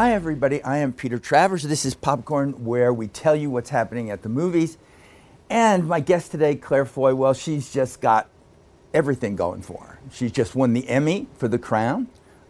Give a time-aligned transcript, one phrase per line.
[0.00, 0.62] Hi, everybody.
[0.62, 1.64] I am Peter Travers.
[1.64, 4.78] This is Popcorn, where we tell you what's happening at the movies.
[5.50, 8.28] And my guest today, Claire Foy, well, she's just got
[8.94, 9.98] everything going for her.
[10.12, 12.06] She's just won the Emmy for The Crown.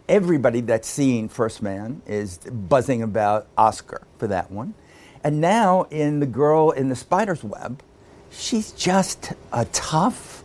[0.07, 4.75] Everybody that's seen First Man is buzzing about Oscar for that one.
[5.23, 7.81] And now in The Girl in the Spider's Web,
[8.29, 10.43] she's just a tough,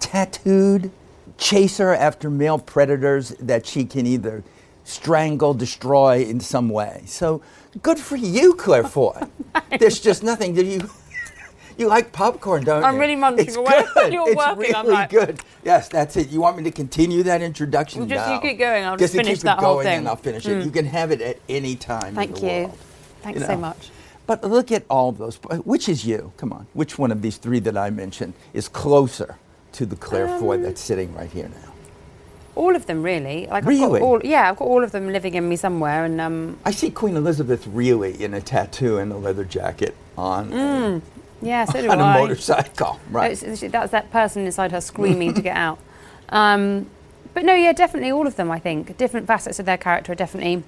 [0.00, 0.90] tattooed
[1.38, 4.44] chaser after male predators that she can either
[4.84, 7.02] strangle, destroy in some way.
[7.06, 7.42] So
[7.82, 9.20] good for you, Claire Foy.
[9.78, 10.54] There's just nothing.
[10.54, 10.90] Did you?
[11.78, 12.86] You like popcorn, don't you?
[12.86, 13.82] I'm really munching it's away.
[13.94, 14.12] Good.
[14.12, 15.40] You're it's working, really I'm like- good.
[15.64, 16.28] Yes, that's it.
[16.28, 18.06] You want me to continue that introduction?
[18.10, 19.94] Just you keep going, I'll just to finish keep that it whole thing.
[19.94, 19.98] Mm.
[20.00, 20.62] and I'll finish it.
[20.66, 22.08] You can have it at any time.
[22.08, 22.46] in Thank the you.
[22.46, 22.78] world.
[23.22, 23.90] Thanks You so much.
[24.26, 25.36] But look at all of those.
[25.64, 26.34] Which is you?
[26.36, 26.66] Come on.
[26.74, 29.38] Which one of these three that I mentioned is closer
[29.72, 31.71] to the Claire Foy Um, that's sitting right here now?
[32.54, 33.46] All of them, really.
[33.46, 36.20] Like I've got all, yeah, I've got all of them living in me somewhere, and
[36.20, 41.02] um, I see Queen Elizabeth really in a tattoo and a leather jacket on,
[41.40, 43.00] yeah, so do a, on a motorcycle.
[43.10, 43.36] Right.
[43.38, 45.78] That's that person inside her screaming to get out.
[46.28, 46.86] Um,
[47.34, 48.50] but no, yeah, definitely all of them.
[48.50, 50.62] I think different facets of their character are definitely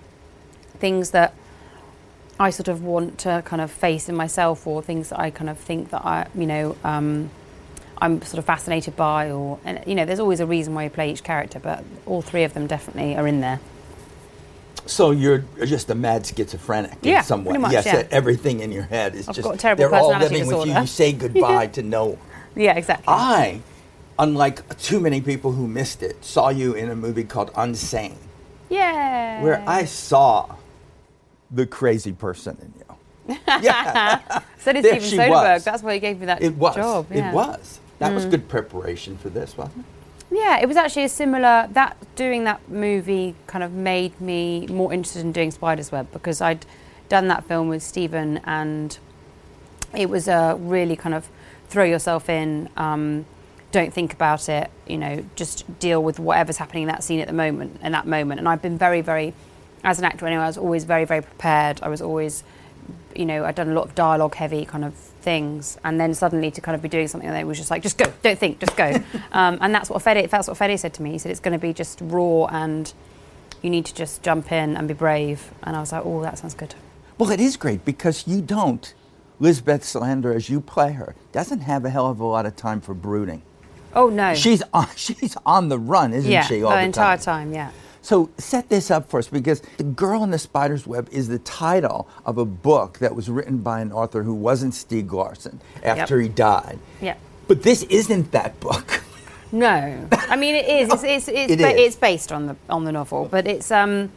[0.78, 1.34] things that
[2.38, 5.50] I sort of want to kind of face in myself, or things that I kind
[5.50, 7.30] of think that I, you know, um,
[7.98, 10.90] I'm sort of fascinated by, or and you know, there's always a reason why you
[10.90, 13.60] play each character, but all three of them definitely are in there.
[14.86, 17.56] So you're just a mad schizophrenic Yeah, in some way.
[17.56, 18.06] much, yes, yeah.
[18.10, 20.74] everything in your head is I've just got a terrible they're all living with you.
[20.78, 22.18] You say goodbye to no one.
[22.54, 23.06] Yeah, exactly.
[23.08, 23.60] I,
[24.18, 28.16] unlike too many people who missed it, saw you in a movie called Unsane,
[28.68, 29.42] yeah.
[29.42, 30.54] where I saw
[31.50, 33.36] the crazy person in you.
[33.62, 35.30] Yeah, so did there Steven Soderbergh.
[35.54, 35.64] was.
[35.64, 36.74] That's why he gave me that it was.
[36.74, 37.06] job.
[37.10, 37.30] yeah.
[37.30, 37.80] It was.
[37.98, 39.84] That was good preparation for this, wasn't it?
[40.36, 44.92] Yeah, it was actually a similar that doing that movie kind of made me more
[44.92, 46.66] interested in doing Spider's Web because I'd
[47.08, 48.98] done that film with Steven and
[49.94, 51.28] it was a really kind of
[51.68, 53.27] throw yourself in, um,
[53.70, 57.28] don't think about it, you know, just deal with whatever's happening in that scene at
[57.28, 58.40] the moment in that moment.
[58.40, 59.34] And I've been very, very
[59.84, 61.80] as an actor anyway, I was always very, very prepared.
[61.83, 62.42] I was always
[63.14, 64.94] you know, I'd done a lot of dialogue heavy kind of
[65.24, 67.98] things, and then suddenly to kind of be doing something that was just like, just
[67.98, 68.92] go, don't think, just go.
[69.33, 71.12] um, and that's what Fede, that's what Fede said to me.
[71.12, 72.92] He said it's going to be just raw, and
[73.63, 75.51] you need to just jump in and be brave.
[75.63, 76.74] And I was like, oh, that sounds good.
[77.18, 78.95] Well, it is great because you don't.
[79.40, 82.80] Lisbeth Salander, as you play her, doesn't have a hell of a lot of time
[82.80, 83.42] for brooding.
[83.95, 86.63] Oh no, She's on, she's on the run, isn't yeah, she?
[86.63, 87.51] All the the entire time.
[87.51, 87.70] time, yeah.
[88.04, 91.38] So set this up for us because The Girl in the Spider's Web is the
[91.38, 96.20] title of a book that was written by an author who wasn't Stieg Larsson after
[96.20, 96.78] he died.
[97.00, 97.16] Yeah.
[97.48, 99.02] But this isn't that book.
[99.52, 100.92] No, I mean it is.
[100.92, 101.86] It's it's it's, It ba- is.
[101.86, 104.10] it's based on the on the novel, but it's um,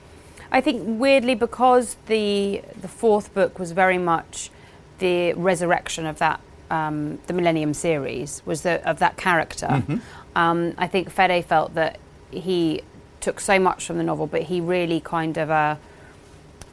[0.51, 4.49] I think weirdly because the the fourth book was very much
[4.97, 6.39] the resurrection of that
[6.71, 9.67] um, the Millennium series was the of that character.
[9.67, 9.97] Mm-hmm.
[10.35, 11.99] Um, I think Fede felt that
[12.31, 12.81] he
[13.21, 15.75] took so much from the novel, but he really kind of uh,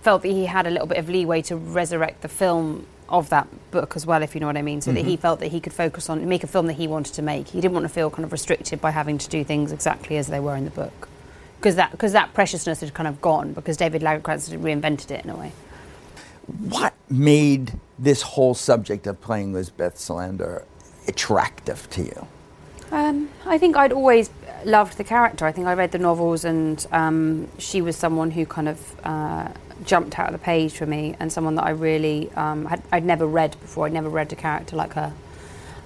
[0.03, 3.47] felt that he had a little bit of leeway to resurrect the film of that
[3.71, 4.81] book as well, if you know what I mean.
[4.81, 7.15] So that he felt that he could focus on make a film that he wanted
[7.15, 7.49] to make.
[7.49, 10.28] He didn't want to feel kind of restricted by having to do things exactly as
[10.28, 11.09] they were in the book,
[11.59, 15.25] because that because that preciousness had kind of gone because David Lagercrantz had reinvented it
[15.25, 15.53] in a way.
[16.69, 20.65] What made this whole subject of playing Lisbeth Salander
[21.06, 22.26] attractive to you?
[22.91, 24.31] Um, I think I'd always
[24.66, 25.47] loved the character.
[25.47, 29.48] I think I read the novels, and um, she was someone who kind of uh,
[29.84, 33.04] jumped out of the page for me, and someone that I really um, had, I'd
[33.04, 33.86] never read before.
[33.86, 35.12] I'd never read a character like her.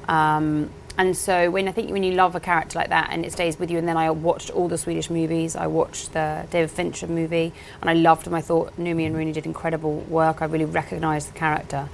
[0.08, 3.32] Um, and so when I think when you love a character like that and it
[3.32, 5.54] stays with you, and then I watched all the Swedish movies.
[5.54, 8.34] I watched the David Fincher movie, and I loved them.
[8.34, 10.42] I thought Noomi and Rooney did incredible work.
[10.42, 11.88] I really recognised the character.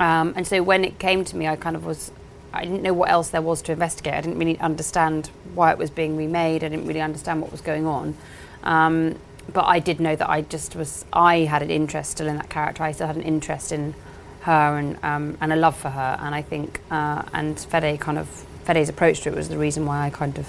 [0.00, 2.10] Um, and so when it came to me, I kind of was,
[2.56, 4.14] I didn't know what else there was to investigate.
[4.14, 6.64] I didn't really understand why it was being remade.
[6.64, 8.16] I didn't really understand what was going on.
[8.62, 9.18] Um,
[9.52, 12.50] but I did know that I just was, I had an interest still in that
[12.50, 12.82] character.
[12.82, 13.94] I still had an interest in
[14.40, 16.18] her and, um, and a love for her.
[16.20, 18.28] And I think, uh, and Fede kind of,
[18.64, 20.48] Fede's approach to it was the reason why I kind of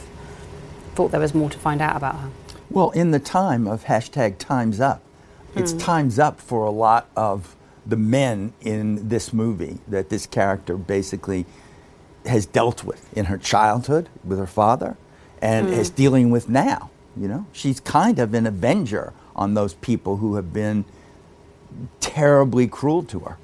[0.95, 2.29] thought there was more to find out about her.
[2.69, 5.01] Well, in the time of hashtag Time's Up,
[5.55, 7.55] it's Time's Up for a lot of
[7.85, 11.45] the men in this movie that this character basically
[12.27, 14.97] has dealt with in her childhood with her father
[15.41, 16.89] and is dealing with now.
[17.15, 20.85] You know, she's kind of an avenger on those people who have been
[21.99, 23.37] terribly cruel to her.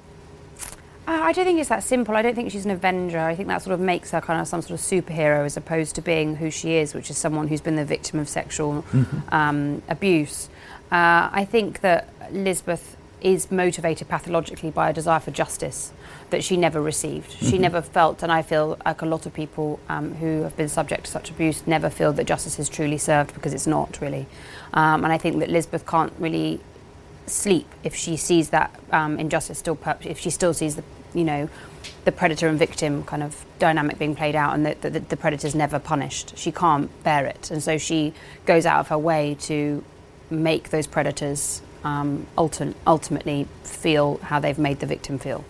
[1.06, 2.16] Uh, I don't think it's that simple.
[2.16, 3.18] I don't think she's an Avenger.
[3.20, 5.96] I think that sort of makes her kind of some sort of superhero as opposed
[5.96, 8.84] to being who she is, which is someone who's been the victim of sexual
[9.28, 10.48] um, abuse.
[10.90, 15.92] Uh, I think that Lisbeth is motivated pathologically by a desire for justice
[16.30, 17.32] that she never received.
[17.40, 17.60] She Mhm.
[17.60, 21.06] never felt, and I feel like a lot of people um, who have been subject
[21.06, 24.26] to such abuse never feel that justice is truly served because it's not really.
[24.74, 26.60] Um, and I think that Lisbeth can't really
[27.26, 30.84] sleep if she sees that um, injustice still, per- if she still sees the,
[31.14, 31.48] you know,
[32.04, 35.54] the predator and victim kind of dynamic being played out and that the, the predator's
[35.54, 36.36] never punished.
[36.36, 37.50] She can't bear it.
[37.50, 38.12] And so she
[38.44, 39.82] goes out of her way to
[40.28, 45.44] make those predators um, ulti- ultimately feel how they've made the victim feel.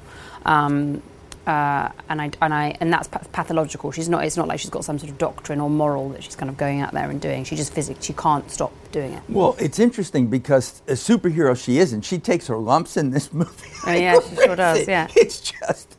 [0.45, 1.03] Um,
[1.47, 3.93] uh, and I and I and that's pathological.
[3.93, 4.25] She's not.
[4.25, 6.57] It's not like she's got some sort of doctrine or moral that she's kind of
[6.57, 7.45] going out there and doing.
[7.45, 9.23] She just physically she can't stop doing it.
[9.29, 12.01] Well, it's interesting because a superhero she isn't.
[12.03, 13.69] She takes her lumps in this movie.
[13.87, 15.07] Oh, yeah, she sure does, yeah.
[15.15, 15.97] It's just.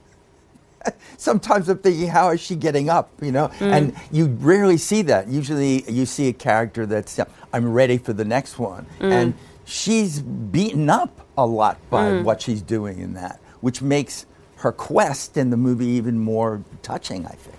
[1.18, 3.10] Sometimes I'm thinking, how is she getting up?
[3.22, 3.72] You know, Mm.
[3.72, 5.28] and you rarely see that.
[5.28, 7.20] Usually, you see a character that's,
[7.54, 9.12] I'm ready for the next one, Mm.
[9.12, 9.34] and
[9.66, 12.24] she's beaten up a lot by mm.
[12.24, 14.26] what she's doing in that, which makes
[14.58, 17.26] her quest in the movie even more touching.
[17.26, 17.58] I think.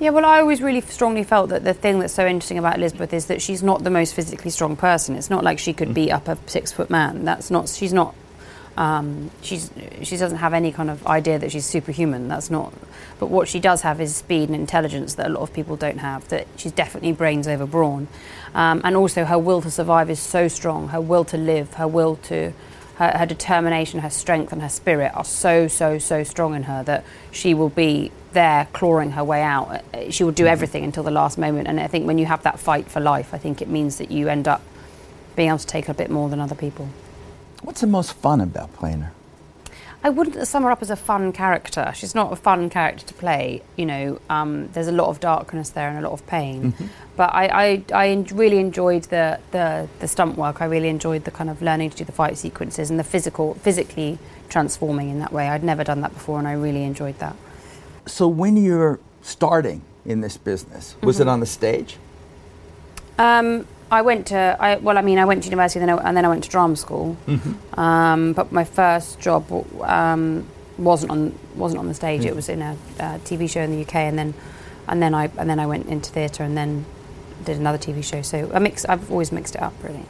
[0.00, 3.12] Yeah, well, I always really strongly felt that the thing that's so interesting about Elizabeth
[3.12, 5.14] is that she's not the most physically strong person.
[5.14, 5.94] It's not like she could mm.
[5.94, 7.24] beat up a six foot man.
[7.24, 7.68] That's not.
[7.68, 8.14] She's not.
[8.76, 9.70] Um, she's
[10.02, 12.28] she doesn't have any kind of idea that she's superhuman.
[12.28, 12.72] That's not.
[13.18, 15.98] But what she does have is speed and intelligence that a lot of people don't
[15.98, 16.26] have.
[16.28, 18.08] That she's definitely brains over brawn,
[18.54, 20.88] um, and also her will to survive is so strong.
[20.88, 22.52] Her will to live, her will to.
[22.96, 26.82] Her, her determination, her strength, and her spirit are so, so, so strong in her
[26.84, 29.82] that she will be there clawing her way out.
[30.10, 31.68] She will do everything until the last moment.
[31.68, 34.10] And I think when you have that fight for life, I think it means that
[34.10, 34.60] you end up
[35.36, 36.90] being able to take a bit more than other people.
[37.62, 39.12] What's the most fun about playing her?
[40.04, 41.92] I wouldn't sum her up as a fun character.
[41.94, 43.62] She's not a fun character to play.
[43.76, 46.74] You know, um, there's a lot of darkness there and a lot of pain.
[47.16, 50.60] But I, I, I really enjoyed the, the, the stunt work.
[50.60, 53.54] I really enjoyed the kind of learning to do the fight sequences and the physical,
[53.54, 54.18] physically
[54.48, 55.48] transforming in that way.
[55.48, 57.36] I'd never done that before, and I really enjoyed that.
[58.06, 61.96] So when you're starting in this business, was it on the stage?
[63.18, 66.08] Um, I went to, I, well, I mean, I went to university and then I,
[66.08, 67.16] and then I went to drama school.
[67.74, 69.44] Um, but my first job
[69.82, 70.48] um,
[70.78, 72.24] wasn't on wasn't on the stage.
[72.24, 74.34] It was in a, uh TV show in the UK, and then
[74.88, 76.84] and then I and then I went into theatre and then
[77.44, 78.22] did another TV show.
[78.22, 78.84] So I mix.
[78.86, 80.06] I've always mixed it up, really.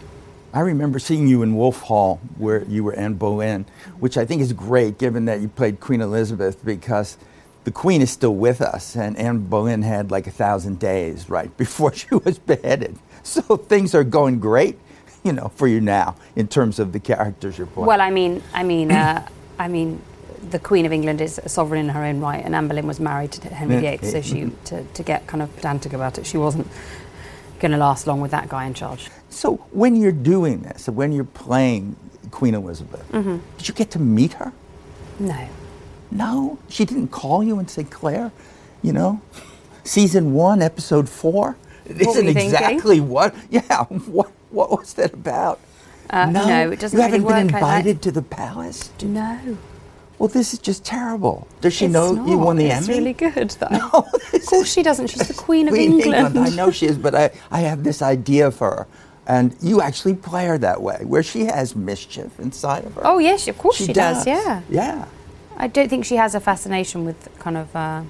[0.55, 3.65] I remember seeing you in Wolf Hall, where you were Anne Boleyn,
[3.99, 7.17] which I think is great, given that you played Queen Elizabeth, because
[7.65, 11.55] the Queen is still with us, and Anne Boleyn had like a thousand days right
[11.65, 12.99] before she was beheaded.
[13.23, 14.79] So things are going great,
[15.25, 17.87] you know, for you now in terms of the characters you're playing.
[17.87, 19.27] Well, I mean, I mean, uh,
[19.59, 20.01] I mean,
[20.51, 22.99] the Queen of England is a sovereign in her own right, and Anne Boleyn was
[22.99, 26.37] married to Henry VIII, so she to, to get kind of pedantic about it, she
[26.37, 26.67] wasn't
[27.61, 29.09] going to last long with that guy in charge.
[29.31, 31.95] so when you're doing this, when you're playing
[32.33, 33.39] Queen Elizabeth, Mm-hmm.
[33.59, 34.53] did you get to meet her?
[35.21, 35.49] No.
[36.13, 38.31] No, she didn't call you and say, Claire,
[38.83, 39.21] you know,
[39.85, 41.57] season one, episode four.
[41.87, 42.45] It What isn't thinking?
[42.47, 43.35] exactly what.
[43.51, 45.59] Yeah, what what was that about?
[46.11, 48.91] Uh, no, it doesn't You really haven't work been like invited to the palace.
[49.03, 49.57] No.
[50.19, 51.49] Well, this is just terrible.
[51.63, 52.99] Does she It's know you won the it's Emmy?
[52.99, 53.51] really good.
[53.59, 53.69] though.
[53.71, 55.09] No, of course she doesn't.
[55.09, 56.39] She's the Queen of Queen England.
[56.39, 58.87] I know she is, but I, I have this idea for her.
[59.27, 63.03] And you actually play her that way, where she has mischief inside of her.
[63.05, 64.27] Oh yes, of course she, does.
[64.27, 64.63] Yeah.
[64.69, 65.07] Yeah.
[65.57, 68.03] I don't think she has a fascination with kind of uh,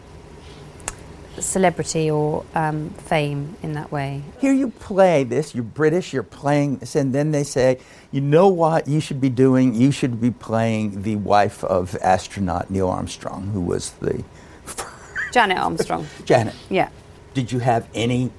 [1.38, 4.22] celebrity or um, fame in that way.
[4.40, 7.78] Here you play this, you're British, you're playing this, and then they say,
[8.10, 9.74] you know what you should be doing?
[9.74, 14.22] You should be playing the wife of astronaut Neil Armstrong, who was the
[15.32, 16.06] Janet Armstrong.
[16.24, 16.54] Janet.
[16.68, 16.90] Yeah.
[17.34, 18.30] Did you have any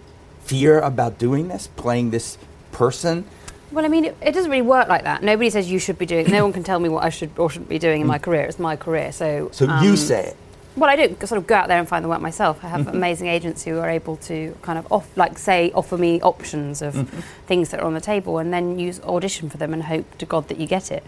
[0.41, 2.37] fear about doing this, playing this
[2.71, 3.25] person?
[3.73, 5.23] Well, I mean, it, it doesn't really work like that.
[5.23, 6.29] Nobody says you should be doing.
[6.29, 8.43] No one can tell me what I should or shouldn't be doing in my career.
[8.43, 9.11] It's my career.
[9.11, 9.49] So.
[9.51, 10.37] So you um, say it.
[10.75, 12.63] Well, I don't sort of go out there and find the work myself.
[12.63, 16.21] I have amazing agents who are able to kind of off, like say, offer me
[16.21, 17.09] options of
[17.47, 20.25] things that are on the table, and then use audition for them and hope to
[20.25, 21.03] God that you get it.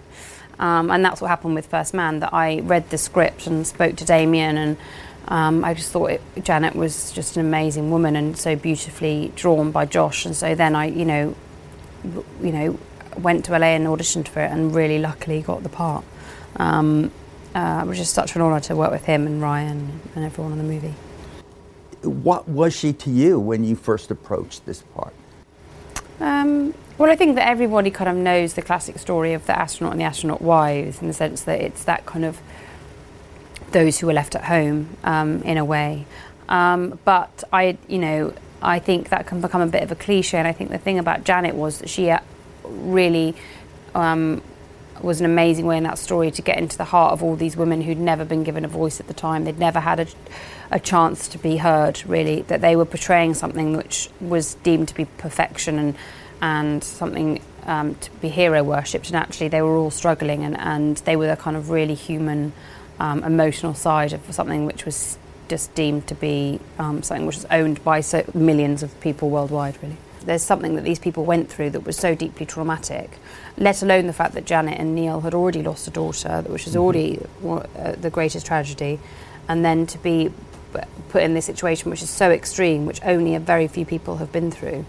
[0.57, 2.19] Um, and that's what happened with First Man.
[2.19, 4.77] That I read the script and spoke to Damien, and
[5.27, 9.72] um, I just thought it, Janet was just an amazing woman and so beautifully drawn
[9.72, 10.25] by Josh.
[10.25, 11.36] And so then I, you know,
[12.41, 12.79] you know,
[13.17, 16.03] went to LA and auditioned for it, and really luckily got the part.
[16.57, 17.12] Um,
[17.53, 20.51] uh, it was just such an honour to work with him and Ryan and everyone
[20.51, 20.95] in the movie.
[22.01, 25.13] What was she to you when you first approached this part?
[26.19, 29.93] Um, well, I think that everybody kind of knows the classic story of the astronaut
[29.93, 32.41] and the astronaut wives in the sense that it's that kind of
[33.71, 36.05] those who are left at home um, in a way.
[36.47, 38.33] Um, but I, you know,
[38.65, 40.38] I think that can become a bit of a cliche.
[40.38, 42.19] And I think the thing about Janet was that she, uh,
[42.63, 43.36] really
[43.93, 44.41] um,
[45.01, 47.55] was an amazing way in that story to get into the heart of all these
[47.55, 49.43] women who'd never been given a voice at the time.
[49.43, 50.07] They'd never had a,
[50.72, 52.41] a chance to be heard, really.
[52.43, 55.95] That they were portraying something which was deemed to be perfection and
[56.41, 59.07] and something um, to be hero worshipped.
[59.07, 62.51] And actually, they were all struggling, and, and they were the kind of really human,
[63.00, 67.45] um, emotional side of something which was just deemed to be um, something which is
[67.51, 69.97] owned by so millions of people worldwide, really.
[70.23, 73.11] There's something that these people went through that was so deeply traumatic,
[73.57, 76.75] let alone the fact that Janet and Neil had already lost a daughter, which was
[76.75, 78.99] already uh, the greatest tragedy,
[79.47, 80.31] and then to be
[81.09, 84.31] put in this situation which is so extreme, which only a very few people have
[84.31, 84.85] been through.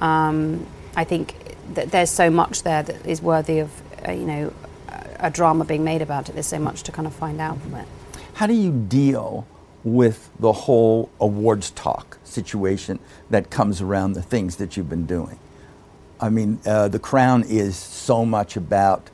[0.00, 0.66] Um,
[0.96, 1.34] I think
[1.74, 3.70] that there's so much there that is worthy of,
[4.08, 4.52] uh, you know,
[5.20, 6.32] a drama being made about it.
[6.32, 7.86] There's so much to kind of find out from it.
[8.34, 9.46] How do you deal
[9.84, 12.98] with the whole awards talk situation
[13.30, 15.38] that comes around the things that you've been doing.
[16.20, 19.10] I mean, uh, The Crown is so much about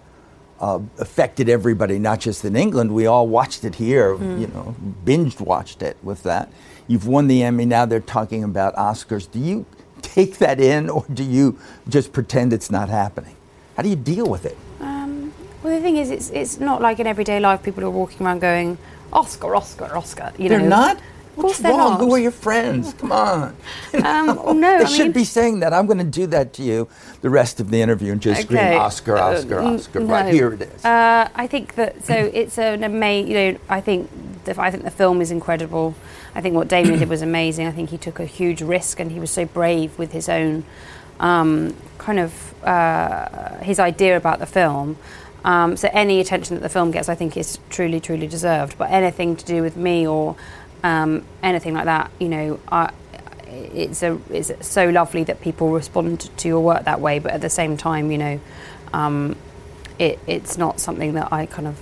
[0.60, 2.92] uh, affected everybody, not just in England.
[2.92, 4.40] We all watched it here, mm.
[4.40, 6.50] you know, binged watched it with that.
[6.88, 7.64] You've won the Emmy.
[7.66, 9.30] Now they're talking about Oscars.
[9.30, 9.66] Do you
[10.02, 11.58] take that in, or do you
[11.88, 13.36] just pretend it's not happening?
[13.76, 14.56] How do you deal with it?
[14.80, 15.32] Um,
[15.62, 18.40] well, the thing is, it's it's not like in everyday life people are walking around
[18.40, 18.78] going,
[19.12, 20.32] Oscar, Oscar, Oscar.
[20.38, 20.68] You they're know.
[20.68, 21.00] not.
[21.36, 21.76] What's wrong?
[21.76, 22.00] Not.
[22.00, 22.94] Who are your friends?
[22.94, 23.56] Come on.
[23.96, 25.72] Um, well, no, they I should mean, be saying that.
[25.72, 26.86] I'm going to do that to you
[27.22, 28.46] the rest of the interview and just okay.
[28.46, 30.00] scream Oscar, Oscar, uh, Oscar.
[30.00, 30.06] No.
[30.06, 30.84] Right here it is.
[30.84, 33.30] Uh, I think that so it's an amazing.
[33.30, 34.10] You know, I think
[34.44, 35.94] the, I think the film is incredible.
[36.34, 37.66] I think what Damien did was amazing.
[37.66, 40.64] I think he took a huge risk and he was so brave with his own
[41.20, 44.98] um, kind of uh, his idea about the film.
[45.44, 48.76] Um, so any attention that the film gets, I think, is truly, truly deserved.
[48.78, 50.36] But anything to do with me or
[50.82, 52.92] um, anything like that, you know, I,
[53.46, 57.18] it's a it's so lovely that people respond to your work that way.
[57.18, 58.40] But at the same time, you know,
[58.92, 59.36] um,
[59.98, 61.80] it, it's not something that I kind of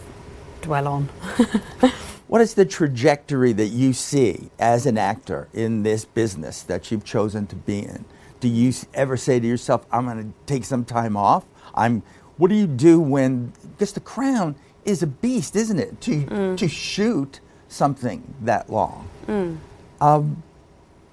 [0.62, 1.04] dwell on.
[2.28, 7.04] what is the trajectory that you see as an actor in this business that you've
[7.04, 8.04] chosen to be in?
[8.40, 11.44] Do you ever say to yourself, "I'm going to take some time off"?
[11.74, 12.02] I'm
[12.36, 16.00] what do you do when, because the crown is a beast, isn't it?
[16.02, 16.56] To, mm.
[16.58, 19.08] to shoot something that long.
[19.26, 19.58] Mm.
[20.00, 20.42] Um,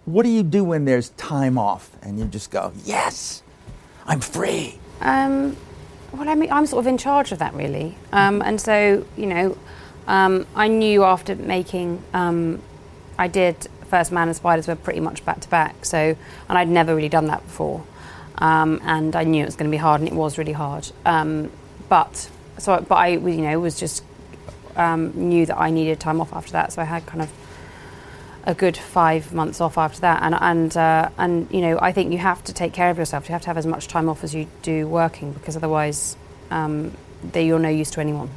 [0.06, 3.44] what do you do when there's time off and you just go, yes,
[4.06, 4.80] I'm free?
[5.00, 5.56] Um,
[6.12, 7.96] well, I mean, I'm sort of in charge of that, really.
[8.12, 9.58] Um, and so, you know,
[10.08, 12.62] um, I knew after making, um,
[13.18, 15.86] I did First Man and Spider's Web pretty much back to back.
[15.86, 16.16] So,
[16.50, 17.86] and I'd never really done that before.
[18.42, 20.92] Um, and I knew it was going to be hard, and it was really hard.
[21.06, 21.52] Um,
[21.88, 24.04] but so, but I, you know, was just
[24.76, 26.74] um, knew that I needed time off after that.
[26.74, 27.32] So I had kind of
[28.46, 32.12] a good five months off after that, and and uh, and you know, I think
[32.12, 33.30] you have to take care of yourself.
[33.30, 36.18] You have to have as much time off as you do working, because otherwise,
[36.50, 36.92] um,
[37.36, 38.30] you're no use to anyone.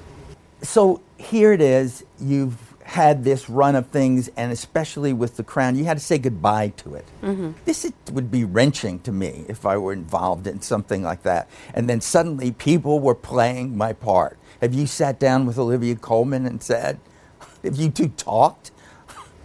[0.63, 2.05] So here it is.
[2.21, 6.19] You've had this run of things, and especially with the crown, you had to say
[6.19, 7.07] goodbye to it.
[7.23, 7.53] Mm-hmm.
[7.65, 11.49] This would be wrenching to me if I were involved in something like that.
[11.73, 14.39] And then suddenly people were playing my part.
[14.61, 17.01] Have you sat down with Olivia Colman and said,
[17.63, 18.71] have you two talked?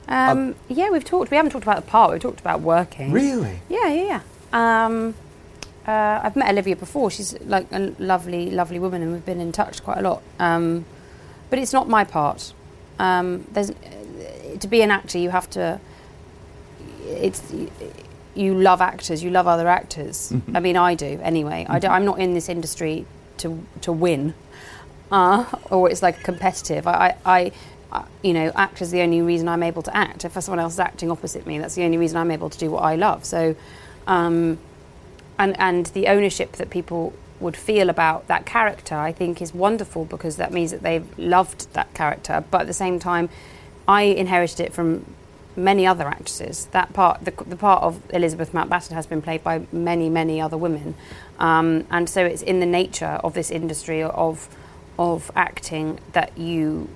[0.10, 1.31] Um, uh, yeah, we've talked.
[1.31, 2.12] We haven't talked about the part.
[2.12, 3.12] We've talked about working.
[3.12, 3.60] Really?
[3.69, 4.86] Yeah, yeah, yeah.
[4.86, 5.15] Um,
[5.88, 7.10] uh, I've met Olivia before.
[7.10, 10.24] She's like a lovely, lovely woman, and we've been in touch quite a lot.
[10.39, 10.86] Um,
[11.50, 12.53] but it's not my part.
[12.99, 13.71] Um, there's
[14.59, 15.79] to be an actor, you have to.
[17.05, 17.41] It's
[18.35, 20.31] you love actors, you love other actors.
[20.31, 20.55] Mm-hmm.
[20.55, 21.65] I mean, I do anyway.
[21.67, 21.91] Mm-hmm.
[21.91, 23.05] I am not in this industry
[23.37, 24.33] to to win,
[25.11, 26.87] uh, or it's like competitive.
[26.87, 27.51] I, I,
[27.91, 30.25] I, you know, act is the only reason I'm able to act.
[30.25, 32.69] If someone else is acting opposite me, that's the only reason I'm able to do
[32.69, 33.25] what I love.
[33.25, 33.55] So,
[34.07, 34.59] um,
[35.37, 40.05] and and the ownership that people would feel about that character, I think is wonderful
[40.05, 42.43] because that means that they've loved that character.
[42.51, 43.29] But at the same time,
[43.88, 45.05] I inherited it from
[45.55, 46.65] many other actresses.
[46.67, 50.58] That part, the, the part of Elizabeth Mountbatten has been played by many, many other
[50.58, 50.96] women,
[51.39, 54.50] um, and so it's in the nature of this industry of
[54.98, 56.89] of acting that you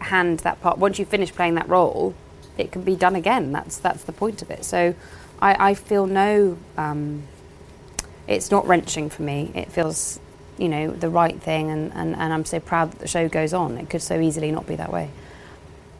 [0.00, 0.76] hand that part.
[0.78, 2.14] Once you finish playing that role,
[2.58, 3.52] it can be done again.
[3.52, 4.64] That's that's the point of it.
[4.64, 4.94] So,
[5.40, 6.58] I, I feel no.
[6.76, 7.24] Um,
[8.28, 9.50] it's not wrenching for me.
[9.54, 10.20] It feels,
[10.58, 13.52] you know, the right thing, and, and, and I'm so proud that the show goes
[13.52, 13.78] on.
[13.78, 15.10] It could so easily not be that way.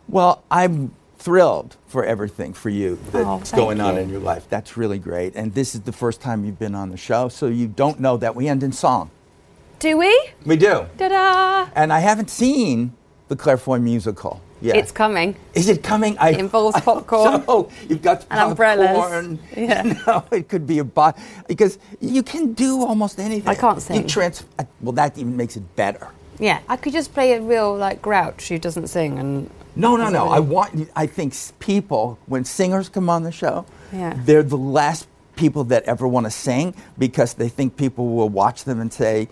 [0.09, 4.49] Well, I'm thrilled for everything for you oh, that's oh, going on in your life.
[4.49, 5.37] That's really great.
[5.37, 8.17] And this is the first time you've been on the show, so you don't know
[8.17, 9.11] that we end in song.
[9.79, 10.31] Do we?
[10.45, 10.87] We do.
[10.99, 11.69] Ta-da!
[11.75, 12.95] And I haven't seen
[13.29, 14.41] the Claire Foy musical.
[14.61, 14.77] Yeah.
[14.77, 15.35] It's coming.
[15.55, 16.17] Is it coming?
[16.19, 18.97] I, It involves I hope popcorn So you've got and umbrellas.
[18.97, 19.39] popcorn.
[19.57, 19.83] Yeah.
[20.07, 23.49] No, it could be a bot because you can do almost anything.
[23.49, 24.07] I can't You sing.
[24.07, 26.09] trans- uh, well, that even makes it better.
[26.39, 30.09] Yeah, I could just play a real like grouch who doesn't sing and No, no,
[30.11, 30.27] no.
[30.27, 30.49] it I really?
[30.49, 30.91] want.
[30.97, 34.15] I think people when singers come on the show, Yeah.
[34.25, 38.65] they're the last people that ever want to sing because they think people will watch
[38.65, 39.29] them and say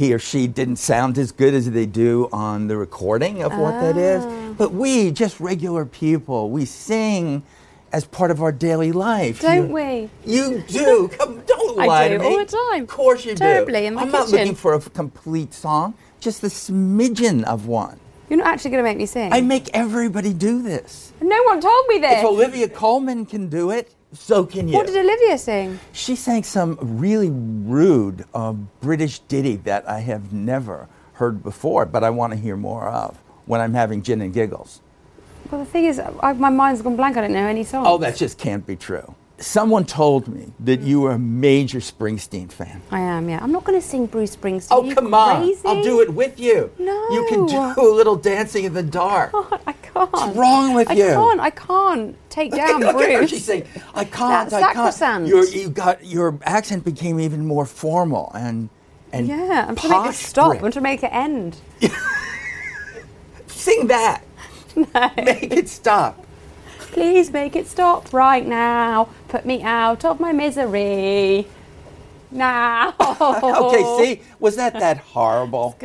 [0.00, 3.72] he or she didn't sound as good as they do on the recording of what
[3.82, 4.24] that is.
[4.24, 4.54] Ah.
[4.56, 7.42] But we, just regular people, we sing
[7.92, 9.42] as part of our daily life.
[9.42, 10.10] don't You- we?
[10.24, 11.08] You do.
[11.18, 12.26] Come, don't lie do to me.
[12.30, 12.82] all the time.
[12.84, 13.86] Of course you Terribly do.
[13.88, 18.00] in my I'm not looking for a complete song, just a smidgen of one.
[18.30, 19.30] You're not actually going to make me sing.
[19.34, 21.12] I make everybody do this.
[21.20, 22.20] no one told me this.
[22.20, 24.74] If Olivia Colman can do it, so can you.
[24.74, 25.78] what did Olivia sing?
[25.92, 32.02] she sang some really rude uh, British ditty that I have never heard before, but
[32.02, 34.80] I want to hear more of when I'm having gin and giggles.
[35.50, 37.16] Well, the thing is, I, my mind's gone blank.
[37.16, 37.86] I don't know any songs.
[37.88, 39.14] Oh, that just can't be true.
[39.38, 42.82] Someone told me that you were a major Springsteen fan.
[42.90, 43.28] I am.
[43.28, 44.68] Yeah, I'm not going to sing Bruce Springsteen.
[44.70, 45.54] Oh, come on.
[45.64, 46.70] I'll do it with you.
[46.78, 47.08] No.
[47.10, 49.32] You can do a little dancing in the dark.
[49.32, 49.72] God, I
[50.06, 50.12] can't.
[50.12, 51.04] What's wrong with I you?
[51.06, 51.40] I can't.
[51.40, 54.94] I can't take down Look at her, She's saying, I can't, That's I can't.
[54.94, 55.28] sacrosanct.
[55.28, 58.68] Your, you got, your accent became even more formal and,
[59.12, 60.52] and yeah, I'm trying to make it stop.
[60.52, 61.56] I'm trying to make it end.
[63.46, 64.22] Sing that.
[64.76, 65.10] No.
[65.16, 66.24] Make it stop.
[66.78, 69.08] Please make it stop right now.
[69.26, 71.46] Put me out of my misery.
[72.30, 72.94] Now.
[73.20, 75.76] Okay, see, was that that horrible?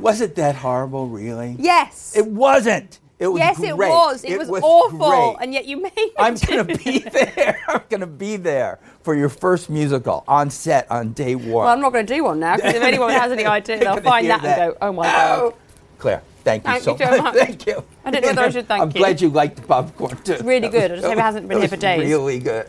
[0.00, 1.56] Was it that horrible, really?
[1.58, 2.16] yes.
[2.16, 2.98] It wasn't.
[3.18, 4.24] It was yes, it was.
[4.24, 5.36] It, was, awful, great.
[5.40, 6.12] and yet you made it.
[6.18, 7.58] I'm gonna be there.
[7.66, 11.50] I'm gonna be there for your first musical on set on day one.
[11.50, 14.00] Well, I'm not going to do one now because if anyone has any idea, they'll
[14.02, 15.56] find hear that, and go, "Oh my god!" Oh.
[15.98, 17.34] Claire, thank you Thank so you so much.
[17.36, 17.84] Thank you.
[18.04, 18.82] I don't know whether I should thank you.
[18.82, 20.32] I'm glad you liked the popcorn too.
[20.34, 20.92] It's really good.
[20.92, 22.00] I just hope it hasn't been here for days.
[22.00, 22.68] Really good.